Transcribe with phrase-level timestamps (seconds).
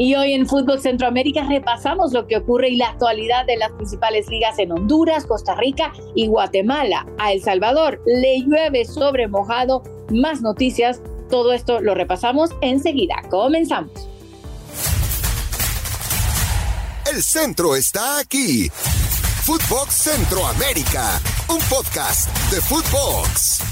[0.00, 4.28] Y hoy en Fútbol Centroamérica repasamos lo que ocurre y la actualidad de las principales
[4.30, 7.06] ligas en Honduras, Costa Rica y Guatemala.
[7.18, 9.82] A El Salvador le llueve sobre mojado.
[10.10, 11.02] Más noticias.
[11.28, 13.16] Todo esto lo repasamos enseguida.
[13.28, 14.08] Comenzamos.
[17.12, 18.70] El centro está aquí.
[19.44, 21.20] Footbox Centroamérica,
[21.50, 23.69] un podcast de Footbox.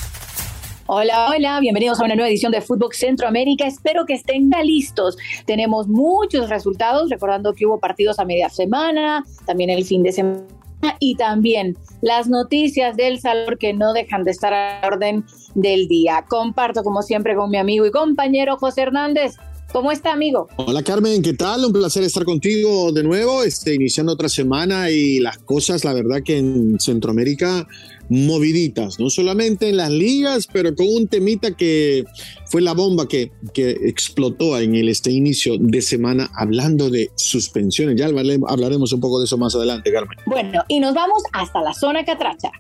[0.91, 3.67] Hola, hola, bienvenidos a una nueva edición de Fútbol Centroamérica.
[3.67, 5.19] Espero que estén listos.
[5.45, 10.47] Tenemos muchos resultados, recordando que hubo partidos a media semana, también el fin de semana
[10.99, 16.25] y también las noticias del Salvador que no dejan de estar a orden del día.
[16.27, 19.35] Comparto como siempre con mi amigo y compañero José Hernández.
[19.71, 20.49] ¿Cómo está, amigo?
[20.57, 21.67] Hola, Carmen, ¿qué tal?
[21.67, 26.23] Un placer estar contigo de nuevo, este, iniciando otra semana y las cosas, la verdad
[26.25, 27.69] que en Centroamérica
[28.09, 32.05] moviditas, no solamente en las ligas, pero con un temita que
[32.47, 37.97] fue la bomba que, que explotó en el este inicio de semana hablando de suspensiones.
[37.97, 40.19] Ya hablaremos un poco de eso más adelante, Carmen.
[40.27, 42.51] Bueno, y nos vamos hasta la zona catracha.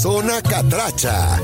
[0.00, 1.40] Zona catracha.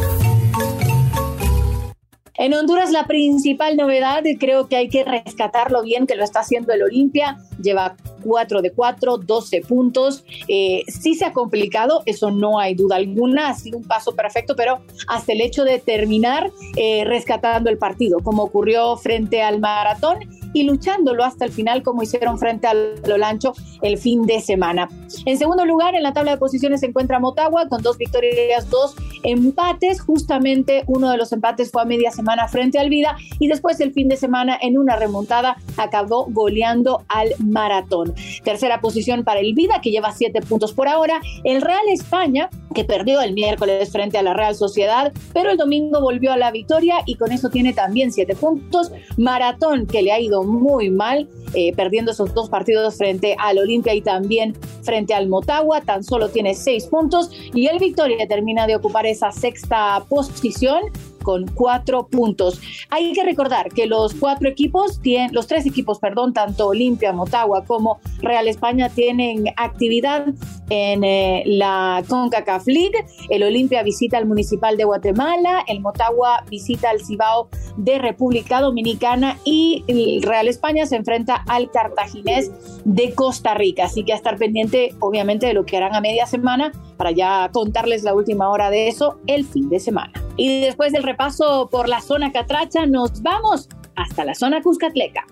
[2.39, 6.73] En Honduras la principal novedad, creo que hay que rescatarlo bien, que lo está haciendo
[6.73, 10.25] el Olimpia, lleva 4 de 4, 12 puntos.
[10.47, 14.55] Eh, sí se ha complicado, eso no hay duda alguna, ha sido un paso perfecto,
[14.55, 14.79] pero
[15.09, 20.19] hasta el hecho de terminar eh, rescatando el partido, como ocurrió frente al maratón
[20.59, 24.89] y luchándolo hasta el final como hicieron frente al Lolancho el fin de semana.
[25.25, 28.97] En segundo lugar, en la tabla de posiciones se encuentra Motagua con dos victorias, dos
[29.23, 30.01] empates.
[30.01, 33.93] Justamente uno de los empates fue a media semana frente al Vida y después el
[33.93, 38.15] fin de semana en una remontada acabó goleando al Maratón.
[38.43, 41.21] Tercera posición para el Vida que lleva siete puntos por ahora.
[41.45, 46.01] El Real España que perdió el miércoles frente a la Real Sociedad, pero el domingo
[46.01, 48.93] volvió a la victoria y con eso tiene también siete puntos.
[49.17, 53.95] Maratón que le ha ido muy mal, eh, perdiendo esos dos partidos frente al Olimpia
[53.95, 58.77] y también frente al Motagua, tan solo tiene seis puntos y el Victoria termina de
[58.77, 60.81] ocupar esa sexta posición
[61.29, 62.59] con cuatro puntos.
[62.89, 67.67] Hay que recordar que los cuatro equipos, tienen, los tres equipos, perdón, tanto Olimpia, Motagua
[67.67, 70.29] como Real España tienen actividad
[70.71, 73.05] en eh, la CONCACAF League.
[73.29, 79.37] El Olimpia visita al Municipal de Guatemala, el Motagua visita al Cibao de República Dominicana
[79.45, 82.51] y el Real España se enfrenta al Cartaginés
[82.87, 83.85] de Costa Rica.
[83.85, 87.51] Así que a estar pendiente, obviamente, de lo que harán a media semana para ya
[87.53, 90.13] contarles la última hora de eso el fin de semana.
[90.39, 95.27] Y después del repaso por la zona Catracha, nos vamos hasta la zona Cuscatleca.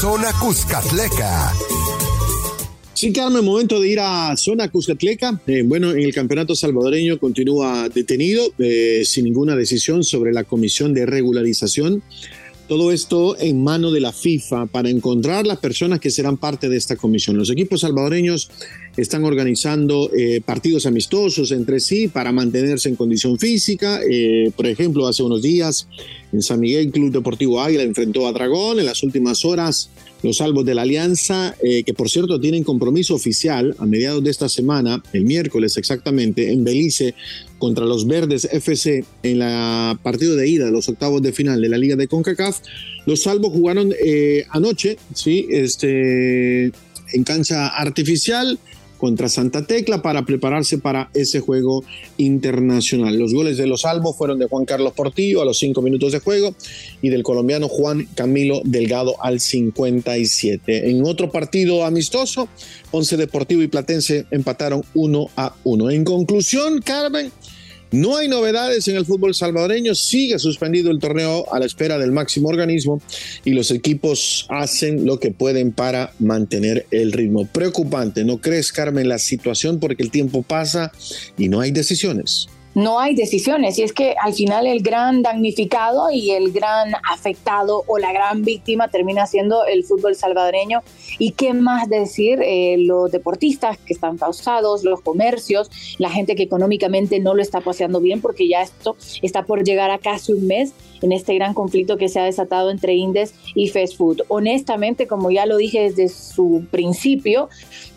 [0.00, 1.52] Zona Cuscatleca.
[2.94, 5.38] Sí, Carmen, momento de ir a zona Cuscatleca.
[5.46, 10.94] Eh, bueno, en el campeonato salvadoreño continúa detenido eh, sin ninguna decisión sobre la comisión
[10.94, 12.02] de regularización
[12.68, 16.78] todo esto en mano de la FIFA para encontrar las personas que serán parte de
[16.78, 17.36] esta comisión.
[17.36, 18.50] Los equipos salvadoreños
[18.96, 24.00] están organizando eh, partidos amistosos entre sí para mantenerse en condición física.
[24.08, 25.88] Eh, por ejemplo, hace unos días
[26.32, 28.80] en San Miguel Club Deportivo Águila enfrentó a Dragón.
[28.80, 29.90] En las últimas horas,
[30.22, 34.30] los salvos de la Alianza, eh, que por cierto tienen compromiso oficial a mediados de
[34.30, 37.14] esta semana, el miércoles exactamente, en Belice
[37.58, 41.68] contra los Verdes FC en la partido de ida de los octavos de final de
[41.68, 42.60] la Liga de CONCACAF.
[43.06, 48.58] Los salvos jugaron eh, anoche, sí, este, en cancha artificial
[49.02, 51.82] contra Santa Tecla para prepararse para ese juego
[52.18, 53.18] internacional.
[53.18, 56.20] Los goles de los salvos fueron de Juan Carlos Portillo a los cinco minutos de
[56.20, 56.54] juego
[57.02, 60.88] y del colombiano Juan Camilo Delgado al 57.
[60.88, 62.48] En otro partido amistoso,
[62.92, 65.90] Once Deportivo y Platense empataron uno a uno.
[65.90, 67.32] En conclusión, Carmen,
[67.92, 72.10] no hay novedades en el fútbol salvadoreño, sigue suspendido el torneo a la espera del
[72.10, 73.00] máximo organismo
[73.44, 77.46] y los equipos hacen lo que pueden para mantener el ritmo.
[77.46, 80.90] Preocupante, ¿no crees, Carmen, la situación porque el tiempo pasa
[81.36, 82.48] y no hay decisiones?
[82.74, 83.78] No hay decisiones.
[83.78, 88.42] Y es que al final el gran damnificado y el gran afectado o la gran
[88.42, 90.82] víctima termina siendo el fútbol salvadoreño.
[91.18, 96.42] Y qué más decir, eh, los deportistas que están pausados, los comercios, la gente que
[96.42, 100.46] económicamente no lo está paseando bien porque ya esto está por llegar a casi un
[100.46, 100.72] mes
[101.02, 103.92] en este gran conflicto que se ha desatado entre Indes y Fast.
[104.28, 107.48] Honestamente, como ya lo dije desde su principio,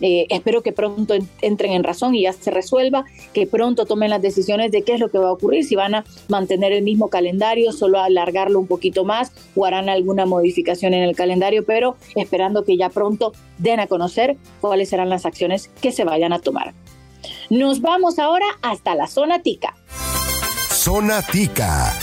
[0.01, 4.21] eh, espero que pronto entren en razón y ya se resuelva, que pronto tomen las
[4.21, 7.09] decisiones de qué es lo que va a ocurrir, si van a mantener el mismo
[7.09, 12.63] calendario, solo alargarlo un poquito más o harán alguna modificación en el calendario, pero esperando
[12.63, 16.73] que ya pronto den a conocer cuáles serán las acciones que se vayan a tomar.
[17.49, 19.75] Nos vamos ahora hasta la zona tica.
[20.69, 21.93] Zona tica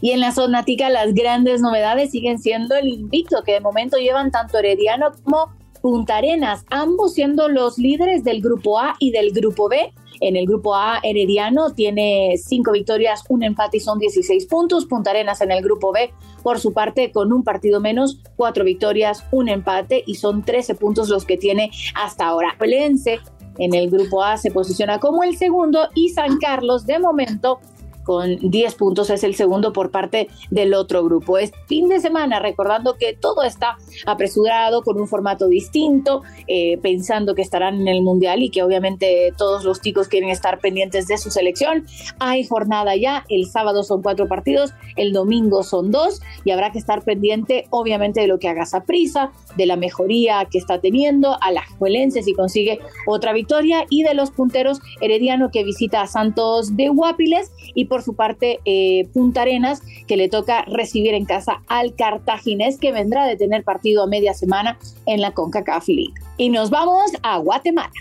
[0.00, 4.30] Y en la zonática las grandes novedades siguen siendo el invicto que de momento llevan
[4.30, 9.68] tanto Herediano como Punta Arenas, ambos siendo los líderes del grupo A y del grupo
[9.68, 9.92] B.
[10.20, 14.86] En el grupo A, Herediano tiene cinco victorias, un empate y son 16 puntos.
[14.86, 16.14] Punta Arenas en el grupo B,
[16.44, 21.08] por su parte, con un partido menos, cuatro victorias, un empate y son 13 puntos
[21.08, 22.54] los que tiene hasta ahora.
[22.60, 23.18] Pelense
[23.58, 27.58] en el grupo A se posiciona como el segundo y San Carlos de momento
[28.04, 31.38] con 10 puntos, es el segundo por parte del otro grupo.
[31.38, 33.76] Es fin de semana, recordando que todo está
[34.06, 39.32] apresurado con un formato distinto, eh, pensando que estarán en el Mundial y que obviamente
[39.36, 41.86] todos los chicos quieren estar pendientes de su selección.
[42.18, 46.78] Hay jornada ya, el sábado son cuatro partidos, el domingo son dos y habrá que
[46.78, 51.52] estar pendiente obviamente de lo que haga prisa, de la mejoría que está teniendo, a
[51.52, 56.76] la Juelense si consigue otra victoria y de los punteros Herediano que visita a Santos
[56.76, 61.62] de Guapiles y por su parte eh, Punta Arenas, que le toca recibir en casa
[61.66, 66.14] al Cartaginés, que vendrá de tener partido a media semana en la CONCACAF League.
[66.38, 67.92] Y nos vamos a Guatemala.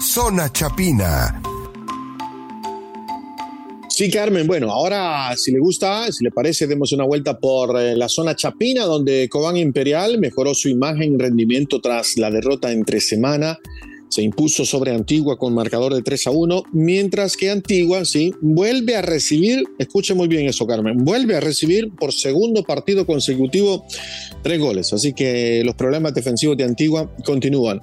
[0.00, 1.40] Zona Chapina.
[3.88, 4.48] Sí, Carmen.
[4.48, 8.34] Bueno, ahora si le gusta, si le parece, demos una vuelta por eh, la zona
[8.34, 13.60] Chapina, donde Cobán Imperial mejoró su imagen y rendimiento tras la derrota entre semana
[14.12, 18.94] se impuso sobre Antigua con marcador de 3 a 1, mientras que Antigua, sí, vuelve
[18.94, 23.86] a recibir, escuche muy bien eso, Carmen, vuelve a recibir por segundo partido consecutivo
[24.42, 24.92] tres goles.
[24.92, 27.80] Así que los problemas defensivos de Antigua continúan.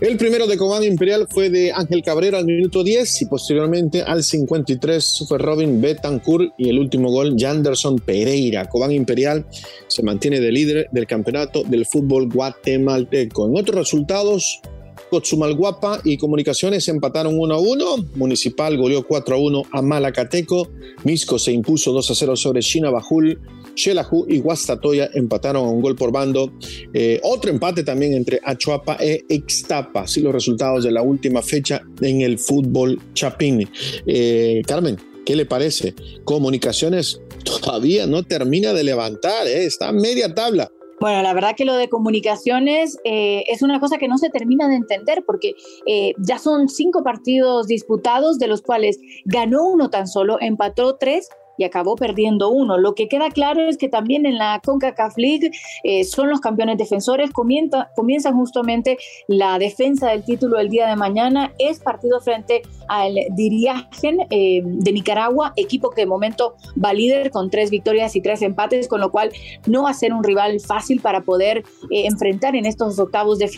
[0.00, 4.24] El primero de Cobán Imperial fue de Ángel Cabrera al minuto 10 y posteriormente al
[4.24, 8.68] 53 fue Robin Betancourt y el último gol, Janderson Pereira.
[8.68, 9.46] Cobán Imperial
[9.86, 13.46] se mantiene de líder del campeonato del fútbol guatemalteco.
[13.46, 14.60] En otros resultados,
[15.08, 17.96] Cotzumalguapa y Comunicaciones empataron 1 a 1.
[18.14, 20.68] Municipal goleó 4 a 1 a Malacateco.
[21.04, 22.60] Misco se impuso 2 a 0 sobre
[22.90, 23.38] Bajul.
[23.74, 26.52] Xelajú y Guastatoya empataron a un gol por bando.
[26.92, 30.02] Eh, otro empate también entre Achuapa e Ixtapa.
[30.02, 33.68] Así los resultados de la última fecha en el fútbol chapín.
[34.06, 35.94] Eh, Carmen, ¿qué le parece?
[36.24, 39.64] Comunicaciones todavía no termina de levantar, ¿eh?
[39.64, 40.70] está a media tabla.
[41.00, 44.68] Bueno, la verdad que lo de comunicaciones eh, es una cosa que no se termina
[44.68, 45.54] de entender porque
[45.86, 51.28] eh, ya son cinco partidos disputados, de los cuales ganó uno tan solo, empató tres
[51.58, 52.78] y acabó perdiendo uno.
[52.78, 55.50] Lo que queda claro es que también en la CONCACAF League
[55.82, 58.96] eh, son los campeones defensores, comienza, comienza justamente
[59.26, 64.92] la defensa del título el día de mañana, es partido frente al Diriagen eh, de
[64.92, 69.10] Nicaragua, equipo que de momento va líder con tres victorias y tres empates, con lo
[69.10, 69.30] cual
[69.66, 71.58] no va a ser un rival fácil para poder
[71.90, 73.50] eh, enfrentar en estos octavos de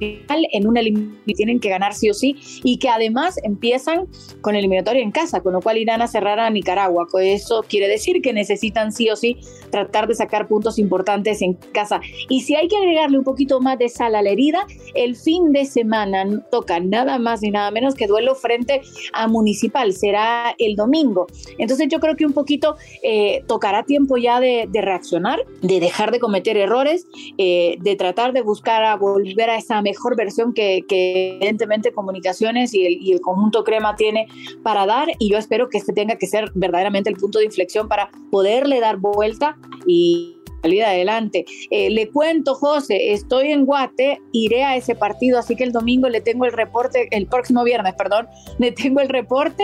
[0.00, 4.06] en una eliminatoria tienen que ganar sí o sí y que además empiezan
[4.40, 7.06] con eliminatoria en casa, con lo cual irán a cerrar a Nicaragua.
[7.20, 9.38] Eso quiere decir que necesitan sí o sí
[9.70, 12.00] tratar de sacar puntos importantes en casa.
[12.28, 15.52] Y si hay que agregarle un poquito más de sal a la herida, el fin
[15.52, 18.82] de semana toca nada más ni nada menos que duelo frente
[19.12, 19.92] a Municipal.
[19.92, 21.26] Será el domingo.
[21.58, 26.20] Entonces yo creo que un poquito eh, tocará tiempo ya de, reaccionar, de dejar de
[26.20, 27.06] cometer errores,
[27.38, 32.84] eh, de tratar de buscar a volver a esa mejor versión que, evidentemente comunicaciones y
[32.84, 34.26] el, y el, conjunto crema tiene
[34.64, 37.86] para dar y yo espero que este tenga que ser verdaderamente el punto de inflexión
[37.86, 41.44] para poderle dar vuelta y salir adelante.
[41.70, 46.08] Eh, le cuento, José, estoy en Guate, iré a ese partido, así que el domingo
[46.08, 48.26] le tengo el reporte, el próximo viernes, perdón,
[48.58, 49.62] le tengo el reporte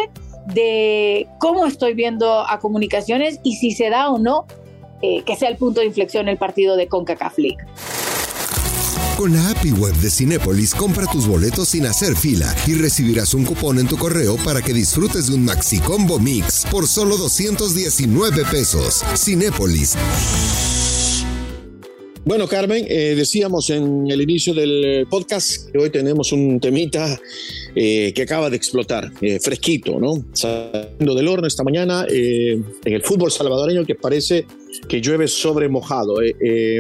[0.55, 4.47] de cómo estoy viendo a comunicaciones y si se da o no
[5.02, 7.59] eh, que sea el punto de inflexión el partido de CONCACAF League.
[9.23, 13.45] Con la API web de Cinépolis, compra tus boletos sin hacer fila y recibirás un
[13.45, 18.45] cupón en tu correo para que disfrutes de un Maxi Combo Mix por solo 219
[18.47, 19.05] pesos.
[19.14, 19.97] Cinépolis.
[22.25, 27.19] Bueno, Carmen, eh, decíamos en el inicio del podcast que hoy tenemos un temita
[27.75, 30.25] eh, que acaba de explotar, eh, fresquito, ¿no?
[30.33, 34.47] Saliendo del horno esta mañana en el fútbol salvadoreño que parece
[34.88, 36.17] que llueve sobre mojado.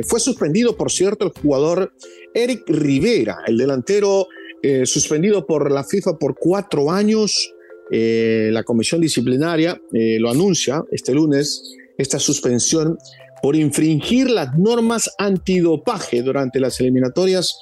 [0.06, 1.92] fue suspendido, por cierto, el jugador
[2.34, 4.28] Eric Rivera, el delantero
[4.64, 7.52] eh, suspendido por la FIFA por cuatro años.
[7.90, 12.96] Eh, la comisión disciplinaria eh, lo anuncia este lunes, esta suspensión
[13.42, 17.58] por infringir las normas antidopaje durante las eliminatorias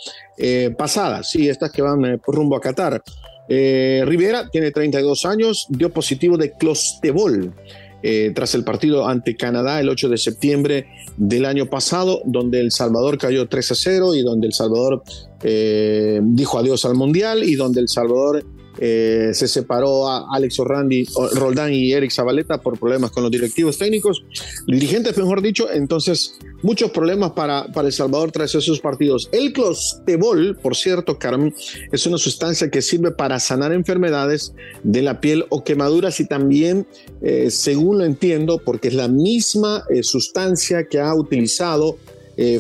[0.77, 3.03] pasadas, sí, estas que van por rumbo a Qatar.
[3.49, 7.55] Rivera tiene 32 años, dio positivo de clostebol.
[8.03, 10.87] Eh, tras el partido ante Canadá el 8 de septiembre
[11.19, 15.03] del año pasado, donde El Salvador cayó 3 a 0 y donde El Salvador
[15.43, 18.43] eh, dijo adiós al Mundial y donde El Salvador
[18.79, 23.77] eh, se separó a Alex Orlandi, Roldán y Eric Zabaleta por problemas con los directivos
[23.79, 24.25] técnicos,
[24.67, 25.71] dirigentes, mejor dicho.
[25.71, 29.29] Entonces, muchos problemas para, para El Salvador tras esos partidos.
[29.33, 31.55] El clostebol, por cierto, Carmen,
[31.91, 36.87] es una sustancia que sirve para sanar enfermedades de la piel o quemaduras y también,
[37.23, 41.99] eh, según lo entiendo, porque es la misma eh, sustancia que ha utilizado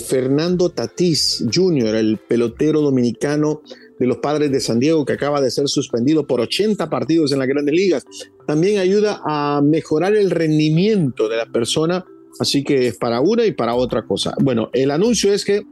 [0.07, 3.63] Fernando Tatís Jr., el pelotero dominicano
[4.01, 7.39] de los padres de San Diego, que acaba de ser suspendido por 80 partidos en
[7.39, 8.05] las grandes ligas.
[8.47, 12.05] También ayuda a mejorar el rendimiento de la persona,
[12.41, 14.35] así que es para una y para otra cosa.
[14.41, 15.67] Bueno, el anuncio es que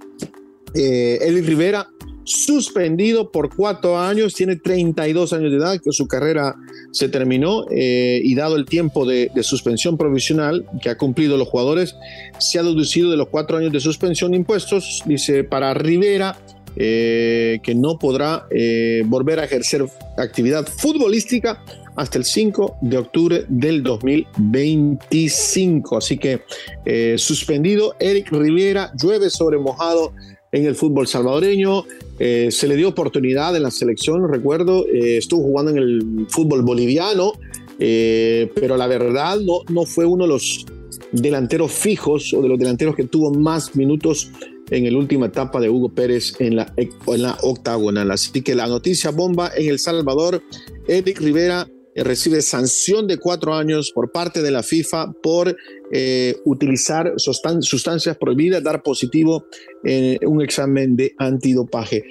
[0.75, 1.89] eh, Rivera,
[2.25, 6.55] suspendido por cuatro años, tiene 32 años de edad, que su carrera
[6.93, 11.49] se terminó eh, y dado el tiempo de, de, suspensión provisional que ha cumplido los
[11.49, 11.95] jugadores,
[12.39, 16.37] se ha deducido de los cuatro años de suspensión impuestos, dice, para Rivera
[16.81, 19.85] eh, que no podrá eh, volver a ejercer
[20.17, 21.61] actividad futbolística
[21.97, 25.97] hasta el 5 de octubre del 2025.
[25.97, 26.43] Así que
[26.85, 30.13] eh, suspendido Eric Rivera, llueve sobre mojado
[30.53, 31.85] en el fútbol salvadoreño.
[32.17, 37.33] se le dio oportunidad en la selección, recuerdo, estuvo jugando en el fútbol boliviano,
[37.77, 40.65] pero la verdad no, no fue uno de los
[41.13, 44.31] delanteros fijos o de los delanteros que tuvo más minutos
[44.71, 48.11] en la última etapa de Hugo Pérez en la, en la octagonal.
[48.11, 50.43] Así que la noticia bomba en El Salvador,
[50.87, 55.57] Eric Rivera eh, recibe sanción de cuatro años por parte de la FIFA por
[55.93, 59.45] eh, utilizar sustancias prohibidas, dar positivo
[59.85, 62.05] en un examen de antidopaje.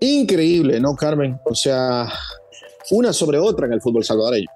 [0.00, 1.36] Increíble, ¿no, Carmen?
[1.46, 2.08] O sea,
[2.90, 4.48] una sobre otra en el fútbol salvadoreño.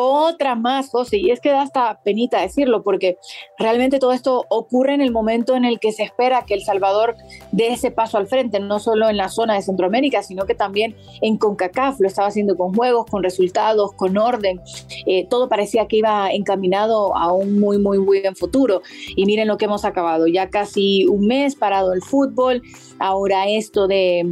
[0.00, 3.16] Otra más, José, y es que da hasta penita decirlo, porque
[3.58, 7.16] realmente todo esto ocurre en el momento en el que se espera que El Salvador
[7.50, 10.94] dé ese paso al frente, no solo en la zona de Centroamérica, sino que también
[11.20, 14.60] en CONCACAF, lo estaba haciendo con juegos, con resultados, con orden,
[15.04, 18.82] eh, todo parecía que iba encaminado a un muy, muy buen futuro.
[19.16, 22.62] Y miren lo que hemos acabado, ya casi un mes parado el fútbol,
[23.00, 24.24] ahora esto de...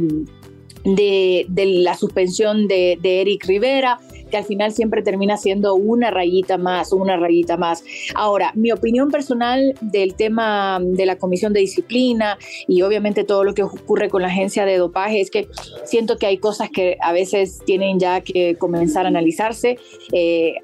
[0.85, 7.17] La suspensión de Eric Rivera, que al final siempre termina siendo una rayita más, una
[7.17, 7.83] rayita más.
[8.15, 13.53] Ahora, mi opinión personal del tema de la comisión de disciplina y obviamente todo lo
[13.53, 15.47] que ocurre con la agencia de dopaje es que
[15.85, 19.77] siento que hay cosas que a veces tienen ya que comenzar a analizarse.
[20.11, 20.55] Eh,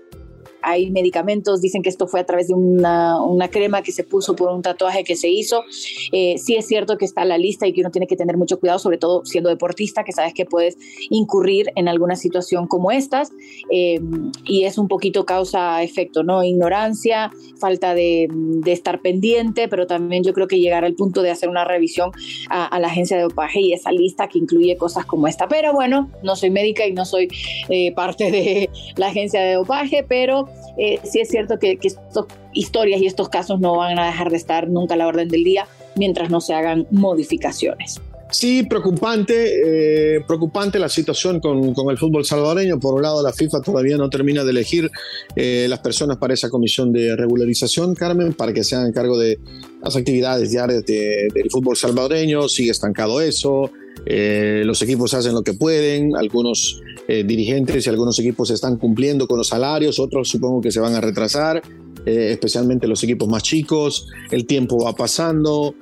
[0.63, 4.35] hay medicamentos, dicen que esto fue a través de una, una crema que se puso
[4.35, 5.63] por un tatuaje que se hizo.
[6.11, 8.59] Eh, sí es cierto que está la lista y que uno tiene que tener mucho
[8.59, 10.77] cuidado, sobre todo siendo deportista, que sabes que puedes
[11.09, 13.31] incurrir en alguna situación como estas.
[13.69, 13.99] Eh,
[14.45, 16.43] y es un poquito causa-efecto, ¿no?
[16.43, 21.31] Ignorancia, falta de, de, estar pendiente, pero también yo creo que llegar al punto de
[21.31, 22.11] hacer una revisión
[22.49, 25.47] a, a, la agencia de dopaje y esa lista que incluye cosas como esta.
[25.47, 27.27] Pero bueno, no soy médica y no soy
[27.69, 33.01] eh, parte de la agencia de dopaje, pero eh, sí es cierto que, estas historias
[33.01, 35.67] y estos casos no van a dejar de estar nunca a la orden del día
[35.95, 38.01] mientras no se hagan modificaciones.
[38.33, 42.79] Sí, preocupante, eh, preocupante la situación con, con, el fútbol salvadoreño.
[42.79, 44.89] Por un lado, la FIFA todavía no termina de elegir
[45.35, 49.37] eh, las personas para esa comisión de regularización, Carmen, para que se hagan cargo de
[49.83, 52.49] las actividades diarias de, del fútbol salvadoreño.
[52.49, 53.69] Sigue estancado eso.
[54.07, 59.27] Eh, los equipos hacen lo que pueden, algunos eh, dirigentes y algunos equipos están cumpliendo
[59.27, 61.61] con los salarios, otros supongo que se van a retrasar,
[62.05, 65.75] eh, especialmente los equipos más chicos, el tiempo va pasando,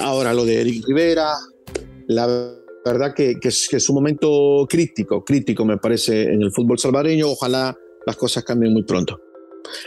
[0.00, 1.32] ahora lo de Eric Rivera,
[2.06, 2.26] la
[2.84, 6.78] verdad que, que, es, que es un momento crítico, crítico me parece en el fútbol
[6.78, 7.76] salvadoreño, ojalá
[8.06, 9.23] las cosas cambien muy pronto.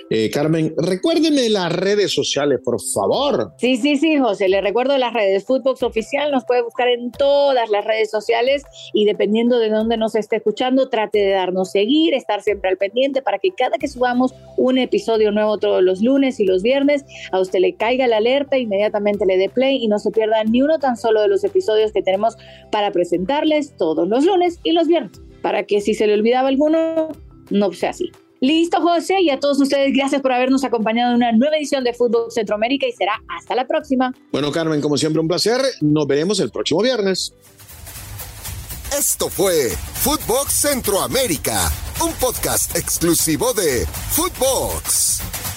[0.09, 3.53] Eh, Carmen, recuérdeme las redes sociales, por favor.
[3.57, 5.45] Sí, sí, sí, José, le recuerdo las redes.
[5.45, 10.15] Footbox Oficial nos puede buscar en todas las redes sociales y dependiendo de dónde nos
[10.15, 14.33] esté escuchando, trate de darnos seguir, estar siempre al pendiente para que cada que subamos
[14.57, 18.57] un episodio nuevo todos los lunes y los viernes, a usted le caiga la alerta,
[18.57, 21.91] inmediatamente le dé play y no se pierda ni uno tan solo de los episodios
[21.91, 22.35] que tenemos
[22.71, 27.09] para presentarles todos los lunes y los viernes, para que si se le olvidaba alguno,
[27.49, 28.11] no sea así.
[28.39, 31.93] Listo, José, y a todos ustedes, gracias por habernos acompañado en una nueva edición de
[31.93, 34.13] Fútbol Centroamérica y será hasta la próxima.
[34.31, 35.61] Bueno, Carmen, como siempre, un placer.
[35.81, 37.33] Nos veremos el próximo viernes.
[38.97, 41.71] Esto fue Footbox Centroamérica,
[42.03, 45.56] un podcast exclusivo de Footbox.